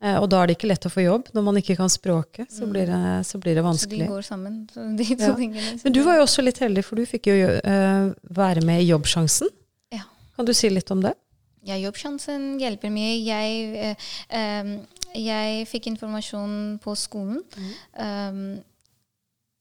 Eh, 0.02 0.16
og 0.18 0.28
da 0.32 0.42
er 0.42 0.46
det 0.50 0.56
ikke 0.58 0.68
lett 0.70 0.86
å 0.88 0.90
få 0.92 1.02
jobb. 1.04 1.28
Når 1.34 1.42
man 1.46 1.58
ikke 1.60 1.76
kan 1.78 1.88
språket, 1.92 2.50
så 2.50 2.66
blir 2.70 2.86
det, 2.90 3.00
så 3.28 3.38
blir 3.38 3.54
det 3.54 3.62
Så 3.62 3.66
de 3.66 3.68
vanskelig. 3.68 4.08
går 4.08 4.22
sammen, 4.26 4.56
de 4.98 5.04
to 5.14 5.22
Ja. 5.28 5.34
tingene. 5.38 5.80
Men 5.84 5.92
du 5.92 6.02
var 6.02 6.16
jo 6.18 6.22
også 6.26 6.42
litt 6.42 6.58
heldig, 6.58 6.84
for 6.84 6.96
du 6.96 7.04
fikk 7.06 7.26
jo 7.30 7.36
uh, 7.64 8.12
være 8.30 8.64
med 8.66 8.82
i 8.82 8.88
Jobbsjansen. 8.90 9.48
Ja. 9.92 10.02
Kan 10.36 10.44
du 10.46 10.52
si 10.52 10.68
litt 10.70 10.90
om 10.90 11.00
det? 11.02 11.14
Ja, 11.64 11.76
Jobbsjansen 11.78 12.58
hjelper 12.58 12.90
mye. 12.90 13.22
Jeg, 13.22 13.96
uh, 14.32 14.72
jeg 15.14 15.66
fikk 15.70 15.86
informasjon 15.92 16.80
på 16.82 16.96
skolen. 16.98 17.42
Um, 17.96 18.62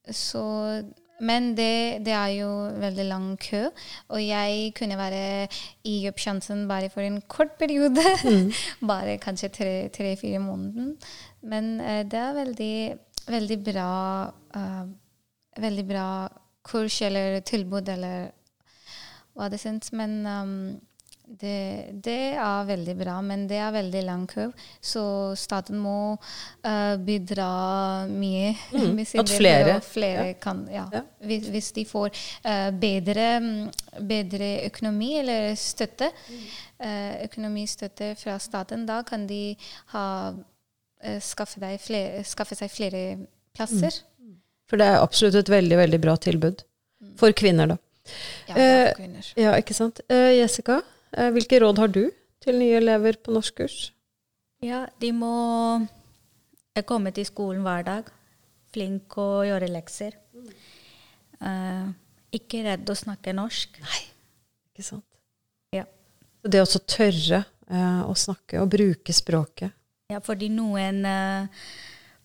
så, 0.10 0.84
men 1.22 1.52
det, 1.58 2.02
det 2.06 2.14
er 2.18 2.34
jo 2.40 2.50
veldig 2.82 3.06
lang 3.06 3.28
kø, 3.42 3.68
og 4.10 4.22
jeg 4.24 4.72
kunne 4.78 4.98
være 4.98 5.48
i 5.86 6.00
Jobbsjansen 6.06 6.66
bare 6.70 6.90
for 6.90 7.06
en 7.06 7.22
kort 7.30 7.54
periode. 7.60 8.04
bare 8.92 9.20
kanskje 9.22 9.52
tre-fire 9.94 10.40
måneder. 10.42 10.96
Men 11.42 11.80
uh, 11.80 12.02
det 12.10 12.20
er 12.20 12.40
veldig, 12.42 12.76
veldig 13.28 13.64
bra 13.72 13.92
uh, 14.56 14.90
Veldig 15.60 15.84
bra 15.84 16.06
kurs 16.64 17.02
eller 17.04 17.42
tilbud 17.44 17.90
eller 17.92 18.30
hva 19.36 19.50
det 19.52 19.60
syns. 19.60 19.92
Men 19.92 20.14
um, 20.24 20.54
det, 21.40 21.92
det 22.04 22.34
er 22.36 22.66
veldig 22.68 22.94
bra, 23.00 23.16
men 23.24 23.46
det 23.48 23.58
er 23.62 23.72
veldig 23.72 24.02
lang 24.04 24.26
kø. 24.30 24.50
Så 24.84 25.04
staten 25.40 25.80
må 25.80 26.18
uh, 26.18 26.96
bidra 27.00 27.48
mye. 28.12 28.52
Mm, 28.74 28.92
med 28.98 29.14
at 29.22 29.32
flere, 29.32 29.78
flere- 29.86 30.28
ja. 30.28 30.38
kan, 30.44 30.66
ja. 30.72 30.86
Ja. 30.92 31.04
Hvis, 31.26 31.48
hvis 31.54 31.72
de 31.78 31.86
får 31.88 32.12
uh, 32.12 32.70
bedre, 32.76 33.28
mm, 33.40 34.06
bedre 34.10 34.52
økonomi 34.68 35.14
eller 35.22 35.54
støtte, 35.56 36.12
eh, 36.82 37.24
økonomistøtte 37.26 38.14
fra 38.20 38.38
staten, 38.42 38.86
da 38.88 39.02
kan 39.08 39.28
de 39.30 39.56
ha, 39.94 40.06
skaffe, 41.22 41.60
flere, 41.82 42.24
skaffe 42.26 42.56
seg 42.58 42.72
flere 42.72 43.04
plasser. 43.56 44.02
For 44.70 44.80
det 44.82 44.88
er 44.88 45.04
absolutt 45.04 45.38
et 45.38 45.52
veldig, 45.52 45.78
veldig 45.78 46.00
bra 46.02 46.16
tilbud. 46.22 46.64
For 47.20 47.36
kvinner, 47.38 47.74
da. 47.74 47.78
Ja, 48.50 48.56
for 48.56 48.98
kvinner. 49.02 49.30
Ja, 49.38 49.54
ikke 49.62 49.76
sant. 49.78 50.02
Jessica, 50.10 50.80
hvilke 51.12 51.60
råd 51.60 51.82
har 51.82 51.92
du 51.92 52.06
til 52.42 52.58
nye 52.60 52.78
elever 52.80 53.18
på 53.22 53.34
norskkurs? 53.36 53.92
Ja, 54.62 54.86
de 55.02 55.10
må 55.16 55.34
eh, 56.76 56.84
komme 56.86 57.14
til 57.16 57.26
skolen 57.26 57.64
hver 57.66 57.86
dag. 57.88 58.10
Flink 58.72 59.18
å 59.20 59.42
gjøre 59.48 59.70
lekser. 59.72 60.16
Uh, 61.42 61.90
ikke 62.32 62.62
redd 62.68 62.88
å 62.88 62.96
snakke 62.96 63.34
norsk. 63.36 63.82
Nei, 63.82 64.04
Ikke 64.72 64.86
sant? 64.86 65.08
Ja. 65.74 65.88
Det 66.46 66.62
å 66.62 66.82
tørre 66.86 67.42
uh, 67.44 68.04
å 68.06 68.14
snakke 68.16 68.62
og 68.62 68.70
bruke 68.72 69.16
språket. 69.16 69.74
Ja, 70.14 70.22
fordi 70.24 70.52
noen 70.54 71.02
uh, 71.08 71.66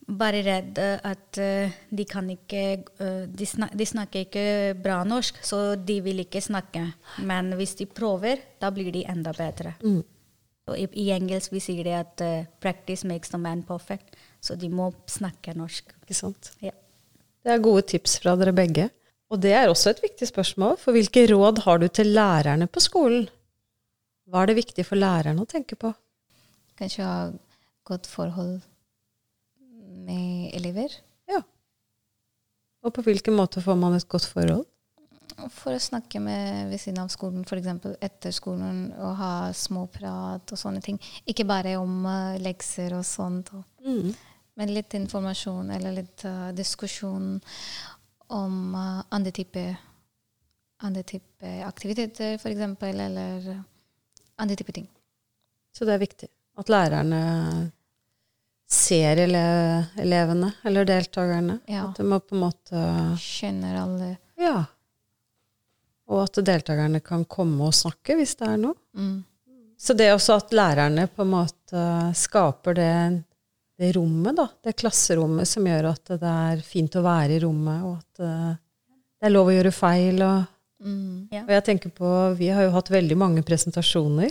bare 0.06 0.42
redd 0.46 0.78
eh, 0.78 0.98
at 1.02 1.38
eh, 1.42 1.76
de 1.90 2.04
kan 2.08 2.28
ikke 2.30 2.62
eh, 3.02 3.22
de, 3.26 3.46
snak, 3.48 3.74
de 3.74 3.86
snakker 3.86 4.26
ikke 4.26 4.74
bra 4.82 5.00
norsk, 5.06 5.40
så 5.44 5.74
de 5.76 5.98
vil 6.04 6.22
ikke 6.22 6.42
snakke. 6.44 6.84
Men 7.26 7.54
hvis 7.58 7.74
de 7.80 7.88
prøver, 7.90 8.42
da 8.62 8.70
blir 8.74 8.92
de 8.94 9.04
enda 9.10 9.34
bedre. 9.36 9.74
Mm. 9.82 10.02
Og 10.66 10.78
i, 10.78 10.86
I 11.02 11.10
engelsk 11.14 11.54
vi 11.54 11.62
sier 11.62 11.86
det 11.86 11.94
at 11.94 12.22
uh, 12.26 12.46
'practice 12.58 13.06
makes 13.06 13.30
the 13.30 13.38
man 13.38 13.62
perfect', 13.62 14.16
så 14.42 14.56
de 14.58 14.66
må 14.66 14.90
snakke 15.06 15.54
norsk. 15.54 15.92
Ikke 16.02 16.16
sant? 16.18 16.50
Ja. 16.58 16.74
Det 17.46 17.52
er 17.54 17.62
gode 17.62 17.84
tips 17.86 18.18
fra 18.18 18.34
dere 18.34 18.54
begge. 18.54 18.88
Og 19.30 19.38
det 19.42 19.52
er 19.54 19.70
også 19.70 19.92
et 19.92 20.02
viktig 20.02 20.26
spørsmål, 20.26 20.74
for 20.82 20.94
hvilke 20.94 21.22
råd 21.30 21.62
har 21.62 21.78
du 21.78 21.86
til 21.86 22.10
lærerne 22.14 22.66
på 22.66 22.82
skolen? 22.82 23.28
Hva 24.26 24.42
er 24.42 24.50
det 24.50 24.58
viktig 24.58 24.86
for 24.86 24.98
lærerne 24.98 25.42
å 25.42 25.50
tenke 25.50 25.78
på? 25.78 25.92
Kanskje 26.78 27.06
ha 27.06 27.18
godt 27.86 28.10
forhold 28.10 28.58
med 30.06 30.54
elever. 30.56 30.94
Ja. 31.30 31.42
Og 32.86 32.94
på 32.94 33.04
hvilken 33.06 33.36
måte 33.36 33.62
får 33.64 33.78
man 33.78 33.96
et 33.98 34.08
godt 34.08 34.28
forhold? 34.30 34.64
For 35.52 35.74
å 35.76 35.82
snakke 35.82 36.20
med 36.22 36.70
ved 36.70 36.80
siden 36.80 37.02
av 37.02 37.10
skolen, 37.12 37.42
f.eks. 37.44 37.98
etter 38.00 38.32
skolen, 38.32 38.86
og 38.94 39.18
ha 39.18 39.32
småprat 39.52 40.54
og 40.54 40.60
sånne 40.60 40.80
ting. 40.84 41.00
Ikke 41.28 41.44
bare 41.48 41.74
om 41.80 42.06
uh, 42.06 42.38
lekser 42.40 42.96
og 42.96 43.04
sånt, 43.04 43.52
og, 43.52 43.64
Mm. 43.86 44.14
men 44.58 44.72
litt 44.74 44.94
informasjon 44.98 45.68
eller 45.70 45.92
litt 45.94 46.24
uh, 46.26 46.48
diskusjon 46.56 47.36
om 48.34 48.56
uh, 48.74 49.04
andre 49.14 49.30
typer 49.30 49.76
andre 50.82 51.02
type 51.08 51.52
aktiviteter, 51.64 52.34
f.eks., 52.36 52.82
eller 52.84 53.46
andre 54.36 54.56
typer 54.56 54.72
ting. 54.76 54.88
Så 55.72 55.84
det 55.84 55.94
er 55.94 56.02
viktig 56.02 56.28
at 56.60 56.72
lærerne 56.72 57.20
ser 58.66 59.20
ele 59.22 59.42
elevene 60.02 60.48
eller 60.66 60.84
deltakerne. 60.88 61.60
Ja. 61.70 61.84
At 61.90 62.00
de 62.00 62.06
må 62.08 62.18
på 62.20 62.34
en 62.34 62.42
måte 62.48 62.80
Skjønner 63.22 63.76
alle 63.84 64.08
Ja. 64.40 64.64
Og 66.10 66.20
at 66.24 66.38
deltakerne 66.46 67.00
kan 67.02 67.24
komme 67.30 67.66
og 67.66 67.74
snakke 67.74 68.14
hvis 68.18 68.36
det 68.38 68.48
er 68.52 68.60
noe. 68.62 68.76
mm. 68.96 69.16
Så 69.78 69.92
det 69.92 70.06
også 70.14 70.38
at 70.40 70.52
lærerne 70.56 71.04
på 71.12 71.20
en 71.26 71.32
måte 71.34 71.80
skaper 72.16 72.74
det, 72.78 72.92
det 73.76 73.90
rommet, 73.92 74.38
da. 74.38 74.46
Det 74.64 74.72
klasserommet 74.80 75.44
som 75.50 75.66
gjør 75.68 75.90
at 75.90 76.12
det 76.14 76.30
er 76.30 76.62
fint 76.64 76.96
å 76.96 77.02
være 77.04 77.36
i 77.36 77.40
rommet, 77.42 77.82
og 77.84 77.98
at 77.98 78.22
eh, 78.24 78.54
det 79.20 79.28
er 79.28 79.34
lov 79.34 79.50
å 79.52 79.56
gjøre 79.58 79.72
feil. 79.76 80.22
Og, 80.24 80.52
Mm. 80.76 81.28
og 81.32 81.48
jeg 81.48 81.62
tenker 81.64 81.88
på 81.96 82.08
Vi 82.36 82.50
har 82.52 82.66
jo 82.66 82.72
hatt 82.74 82.90
veldig 82.92 83.16
mange 83.16 83.40
presentasjoner. 83.48 84.28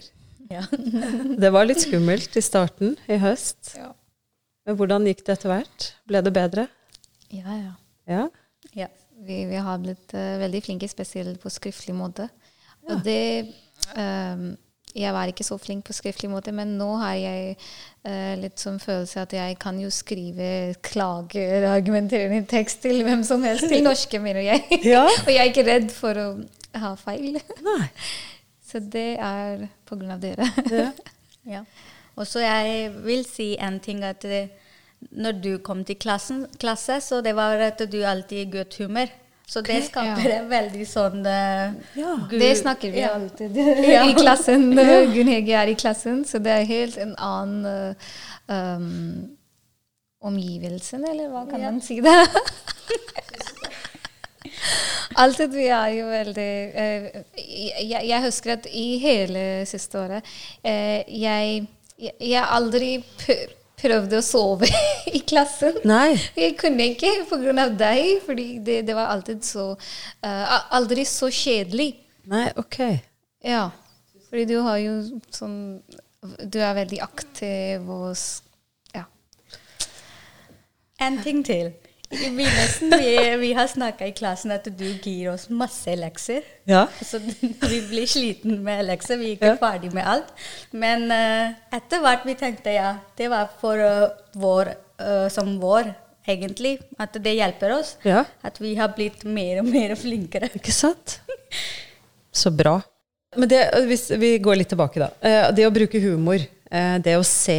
Ja. 0.50 0.62
Det 1.42 1.50
var 1.54 1.66
litt 1.66 1.82
skummelt 1.82 2.36
i 2.38 2.42
starten, 2.46 2.92
i 3.10 3.18
høst. 3.18 3.72
Ja. 3.78 3.92
Men 4.66 4.78
hvordan 4.80 5.06
gikk 5.10 5.24
det 5.26 5.38
etter 5.38 5.52
hvert? 5.54 5.90
Ble 6.10 6.22
det 6.26 6.34
bedre? 6.36 6.68
ja, 7.34 7.58
ja. 7.58 7.74
Ja? 8.10 8.28
ja. 8.74 8.88
Vi, 9.26 9.46
vi 9.48 9.56
har 9.64 9.80
blitt 9.80 10.14
uh, 10.14 10.36
veldig 10.42 10.62
flinke, 10.66 10.88
spesielt 10.92 11.40
på 11.42 11.50
skriftlig 11.54 11.96
måte. 11.96 12.28
Og 12.86 13.00
det 13.06 13.48
um, 13.98 14.52
Jeg 14.96 15.12
var 15.12 15.28
ikke 15.28 15.44
så 15.44 15.58
flink 15.60 15.88
på 15.88 15.94
skriftlig 15.96 16.30
måte, 16.32 16.52
men 16.56 16.76
nå 16.80 16.90
har 17.02 17.16
jeg 17.18 17.56
uh, 17.56 18.36
litt 18.40 18.62
sånn 18.62 18.78
følelse 18.84 19.24
at 19.24 19.34
jeg 19.36 19.58
kan 19.60 19.80
jo 19.82 19.90
skrive 19.92 20.76
klager, 20.86 21.66
argumenterende 21.72 22.46
tekst 22.48 22.84
til 22.86 23.02
hvem 23.08 23.24
som 23.28 23.44
helst. 23.48 23.68
Til 23.72 23.84
norske, 23.86 24.22
mener 24.24 24.46
jeg. 24.46 24.68
Ja. 24.94 25.08
Og 25.08 25.32
jeg 25.32 25.42
er 25.42 25.52
ikke 25.52 25.68
redd 25.68 25.92
for 25.96 26.22
å 26.22 26.30
ha 26.84 26.94
feil. 27.00 27.40
Nei. 27.66 27.90
Så 28.70 28.82
det 28.82 29.14
er 29.22 29.68
på 29.88 29.96
grunn 29.96 30.16
av 30.16 30.24
dere. 30.24 30.50
Ja. 31.48 31.64
Ja. 32.16 32.22
Og 32.22 32.28
så 32.28 32.40
jeg 32.40 32.92
vil 33.04 33.26
si 33.28 33.56
en 33.60 33.80
ting 33.80 34.04
at 34.04 34.22
det, 34.24 34.50
når 35.12 35.32
du 35.44 35.58
kom 35.60 35.84
til 35.86 35.96
klassen, 36.00 36.46
klasse, 36.60 37.02
så 37.04 37.22
det 37.22 37.36
var 37.36 37.60
at 37.60 37.82
du 37.92 38.02
alltid 38.04 38.38
i 38.48 38.52
godt 38.58 38.78
humør. 38.80 39.08
Så 39.48 39.62
det 39.62 39.84
skaper 39.86 40.26
Ja. 40.26 40.40
en 40.40 40.48
veldig 40.50 40.86
sånn 40.90 41.20
uh, 41.22 41.74
Ja. 41.94 42.16
Det 42.32 42.58
snakker 42.58 42.90
vi 42.92 43.00
Ja. 43.04 43.12
alltid 43.14 43.58
i 44.10 44.14
klassen. 44.18 44.72
Gunn 45.14 45.28
Hege 45.30 45.54
er 45.54 45.68
i 45.70 45.76
klassen, 45.78 46.24
så 46.26 46.40
det 46.42 46.52
er 46.52 46.64
helt 46.66 46.98
en 46.98 47.14
annen 47.22 47.66
uh, 47.70 47.94
um, 48.50 49.38
omgivelsen, 50.26 51.06
eller 51.06 51.30
hva 51.30 51.46
kan 51.50 51.62
Ja. 51.62 51.70
man 51.72 51.82
si 51.82 52.00
det? 52.02 52.16
Alltid 55.16 55.54
vi 55.56 55.68
er 55.72 55.88
jo 55.96 56.08
veldig 56.10 56.52
uh, 56.74 57.06
jeg, 57.38 58.02
jeg 58.10 58.22
husker 58.26 58.56
at 58.58 58.66
i 58.72 58.98
hele 59.00 59.44
siste 59.70 60.00
året 60.02 60.26
eh, 60.64 61.04
jeg, 61.22 61.68
jeg, 62.00 62.16
jeg 62.20 62.50
aldri 62.58 62.98
prøvd 63.22 63.62
prøvde 63.86 64.20
å 64.20 64.26
sove 64.26 64.70
i 65.18 65.22
klassen. 65.28 65.78
Nei. 65.88 66.16
Jeg 66.38 66.56
kunne 66.60 66.92
ikke 66.94 67.12
pga. 67.30 67.68
deg, 67.76 68.22
fordi 68.26 68.48
det, 68.64 68.82
det 68.88 68.96
var 68.98 69.12
alltid 69.14 69.44
så 69.46 69.74
uh, 69.76 70.56
Aldri 70.76 71.06
så 71.08 71.30
kjedelig. 71.30 71.92
Nei, 72.32 72.48
ok. 72.58 72.80
Ja. 73.46 73.70
Fordi 74.30 74.46
du 74.50 74.58
har 74.66 74.80
jo 74.82 74.96
sånn 75.30 75.58
Du 76.50 76.58
er 76.58 76.74
veldig 76.74 77.02
aktiv 77.06 77.90
og 77.92 78.16
Ja. 78.96 79.06
En 81.06 81.20
ting 81.22 81.44
til. 81.46 81.74
I 82.10 82.30
begynnelsen 82.30 82.92
vi, 83.00 83.36
vi 83.42 83.50
har 83.58 83.68
snakka 83.68 84.08
i 84.08 84.12
klassen 84.16 84.52
at 84.54 84.68
du 84.78 84.86
gir 85.04 85.32
oss 85.34 85.48
masse 85.50 85.96
lekser. 85.98 86.46
Ja. 86.70 86.86
Så 87.02 87.20
vi 87.72 87.80
blir 87.90 88.06
sliten 88.08 88.60
med 88.64 88.86
lekser. 88.86 89.18
Vi 89.18 89.32
er 89.32 89.38
ikke 89.40 89.54
Ja. 89.56 89.58
ferdig 89.62 89.92
med 89.96 90.06
alt. 90.08 90.30
Men 90.72 91.08
uh, 91.12 91.56
etter 91.76 92.04
hvert 92.04 92.26
vi 92.28 92.36
tenkte 92.40 92.76
ja, 92.76 92.92
det 93.18 93.30
var 93.34 93.50
for 93.62 93.82
uh, 93.82 94.10
vår, 94.38 94.74
uh, 95.02 95.28
som 95.34 95.56
vår, 95.62 95.90
egentlig. 96.28 96.78
At 97.02 97.18
det 97.22 97.36
hjelper 97.40 97.74
oss. 97.80 97.96
Ja. 98.06 98.24
At 98.46 98.62
vi 98.62 98.76
har 98.80 98.94
blitt 98.96 99.26
mer 99.26 99.64
og 99.64 99.70
mer 99.74 99.96
flinkere. 100.00 100.52
Ikke 100.56 100.74
sant? 100.76 101.20
Så 102.32 102.52
bra. 102.54 102.80
Men 103.36 103.50
det, 103.52 103.64
hvis 103.90 104.08
vi 104.22 104.36
går 104.40 104.62
litt 104.62 104.70
tilbake, 104.72 105.02
da. 105.02 105.50
Det 105.52 105.66
å 105.68 105.72
bruke 105.76 106.00
humor, 106.00 106.40
det 107.04 107.16
å 107.20 107.24
se, 107.28 107.58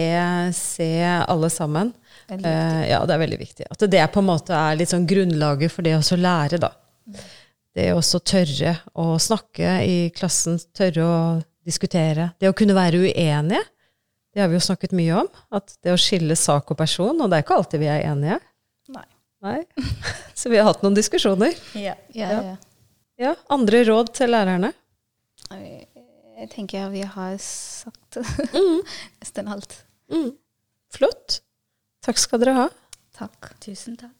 se 0.56 0.88
alle 1.04 1.50
sammen, 1.52 1.90
eh, 2.29 2.83
ja, 2.91 3.01
det 3.07 3.15
er 3.15 3.23
veldig 3.23 3.39
viktig. 3.41 3.67
At 3.71 3.85
det 3.91 4.03
på 4.12 4.23
en 4.23 4.29
måte 4.29 4.55
er 4.57 4.79
litt 4.79 4.93
sånn 4.93 5.07
grunnlaget 5.09 5.73
for 5.73 5.87
det 5.87 5.95
å 5.99 6.19
lære, 6.21 6.61
da. 6.62 6.73
Det 7.77 7.91
å 7.93 8.01
tørre 8.03 8.77
å 8.97 9.07
snakke 9.21 9.77
i 9.85 9.97
klassen, 10.17 10.59
tørre 10.77 11.05
å 11.07 11.17
diskutere. 11.67 12.31
Det 12.41 12.49
å 12.51 12.57
kunne 12.57 12.77
være 12.77 13.03
uenige, 13.07 13.65
Det 14.37 14.43
har 14.43 14.51
vi 14.53 14.59
jo 14.59 14.61
snakket 14.61 14.93
mye 14.93 15.15
om. 15.17 15.29
At 15.57 15.79
det 15.81 15.95
å 15.95 15.97
skille 15.97 16.37
sak 16.37 16.69
og 16.71 16.77
person, 16.77 17.23
og 17.25 17.31
det 17.31 17.39
er 17.39 17.43
ikke 17.47 17.57
alltid 17.57 17.81
vi 17.81 17.87
er 17.89 18.03
enige. 18.05 18.37
Nei. 18.93 19.07
Nei. 19.41 19.62
Så 20.37 20.51
vi 20.53 20.59
har 20.61 20.69
hatt 20.69 20.83
noen 20.85 20.95
diskusjoner. 20.99 21.55
Ja. 21.73 21.95
Ja, 22.12 22.29
Ja. 22.31 22.43
ja. 22.53 22.57
Ja, 23.17 23.31
Andre 23.49 23.81
råd 23.89 24.11
til 24.12 24.29
lærerne? 24.29 24.75
Jeg 25.51 25.87
jeg 26.37 26.51
tenker 26.53 26.91
vi 26.93 27.01
har 27.01 27.37
sagt 27.41 28.19
Mm. 28.53 28.83
nesten 29.23 29.49
alt. 29.49 29.73
Mm. 30.12 30.35
Flott. 30.93 31.41
Takk 32.07 32.21
skal 32.23 32.38
dere 32.38 32.53
ha. 32.55 32.66
Takk. 33.19 33.49
Tusen 33.64 33.97
takk. 33.99 34.15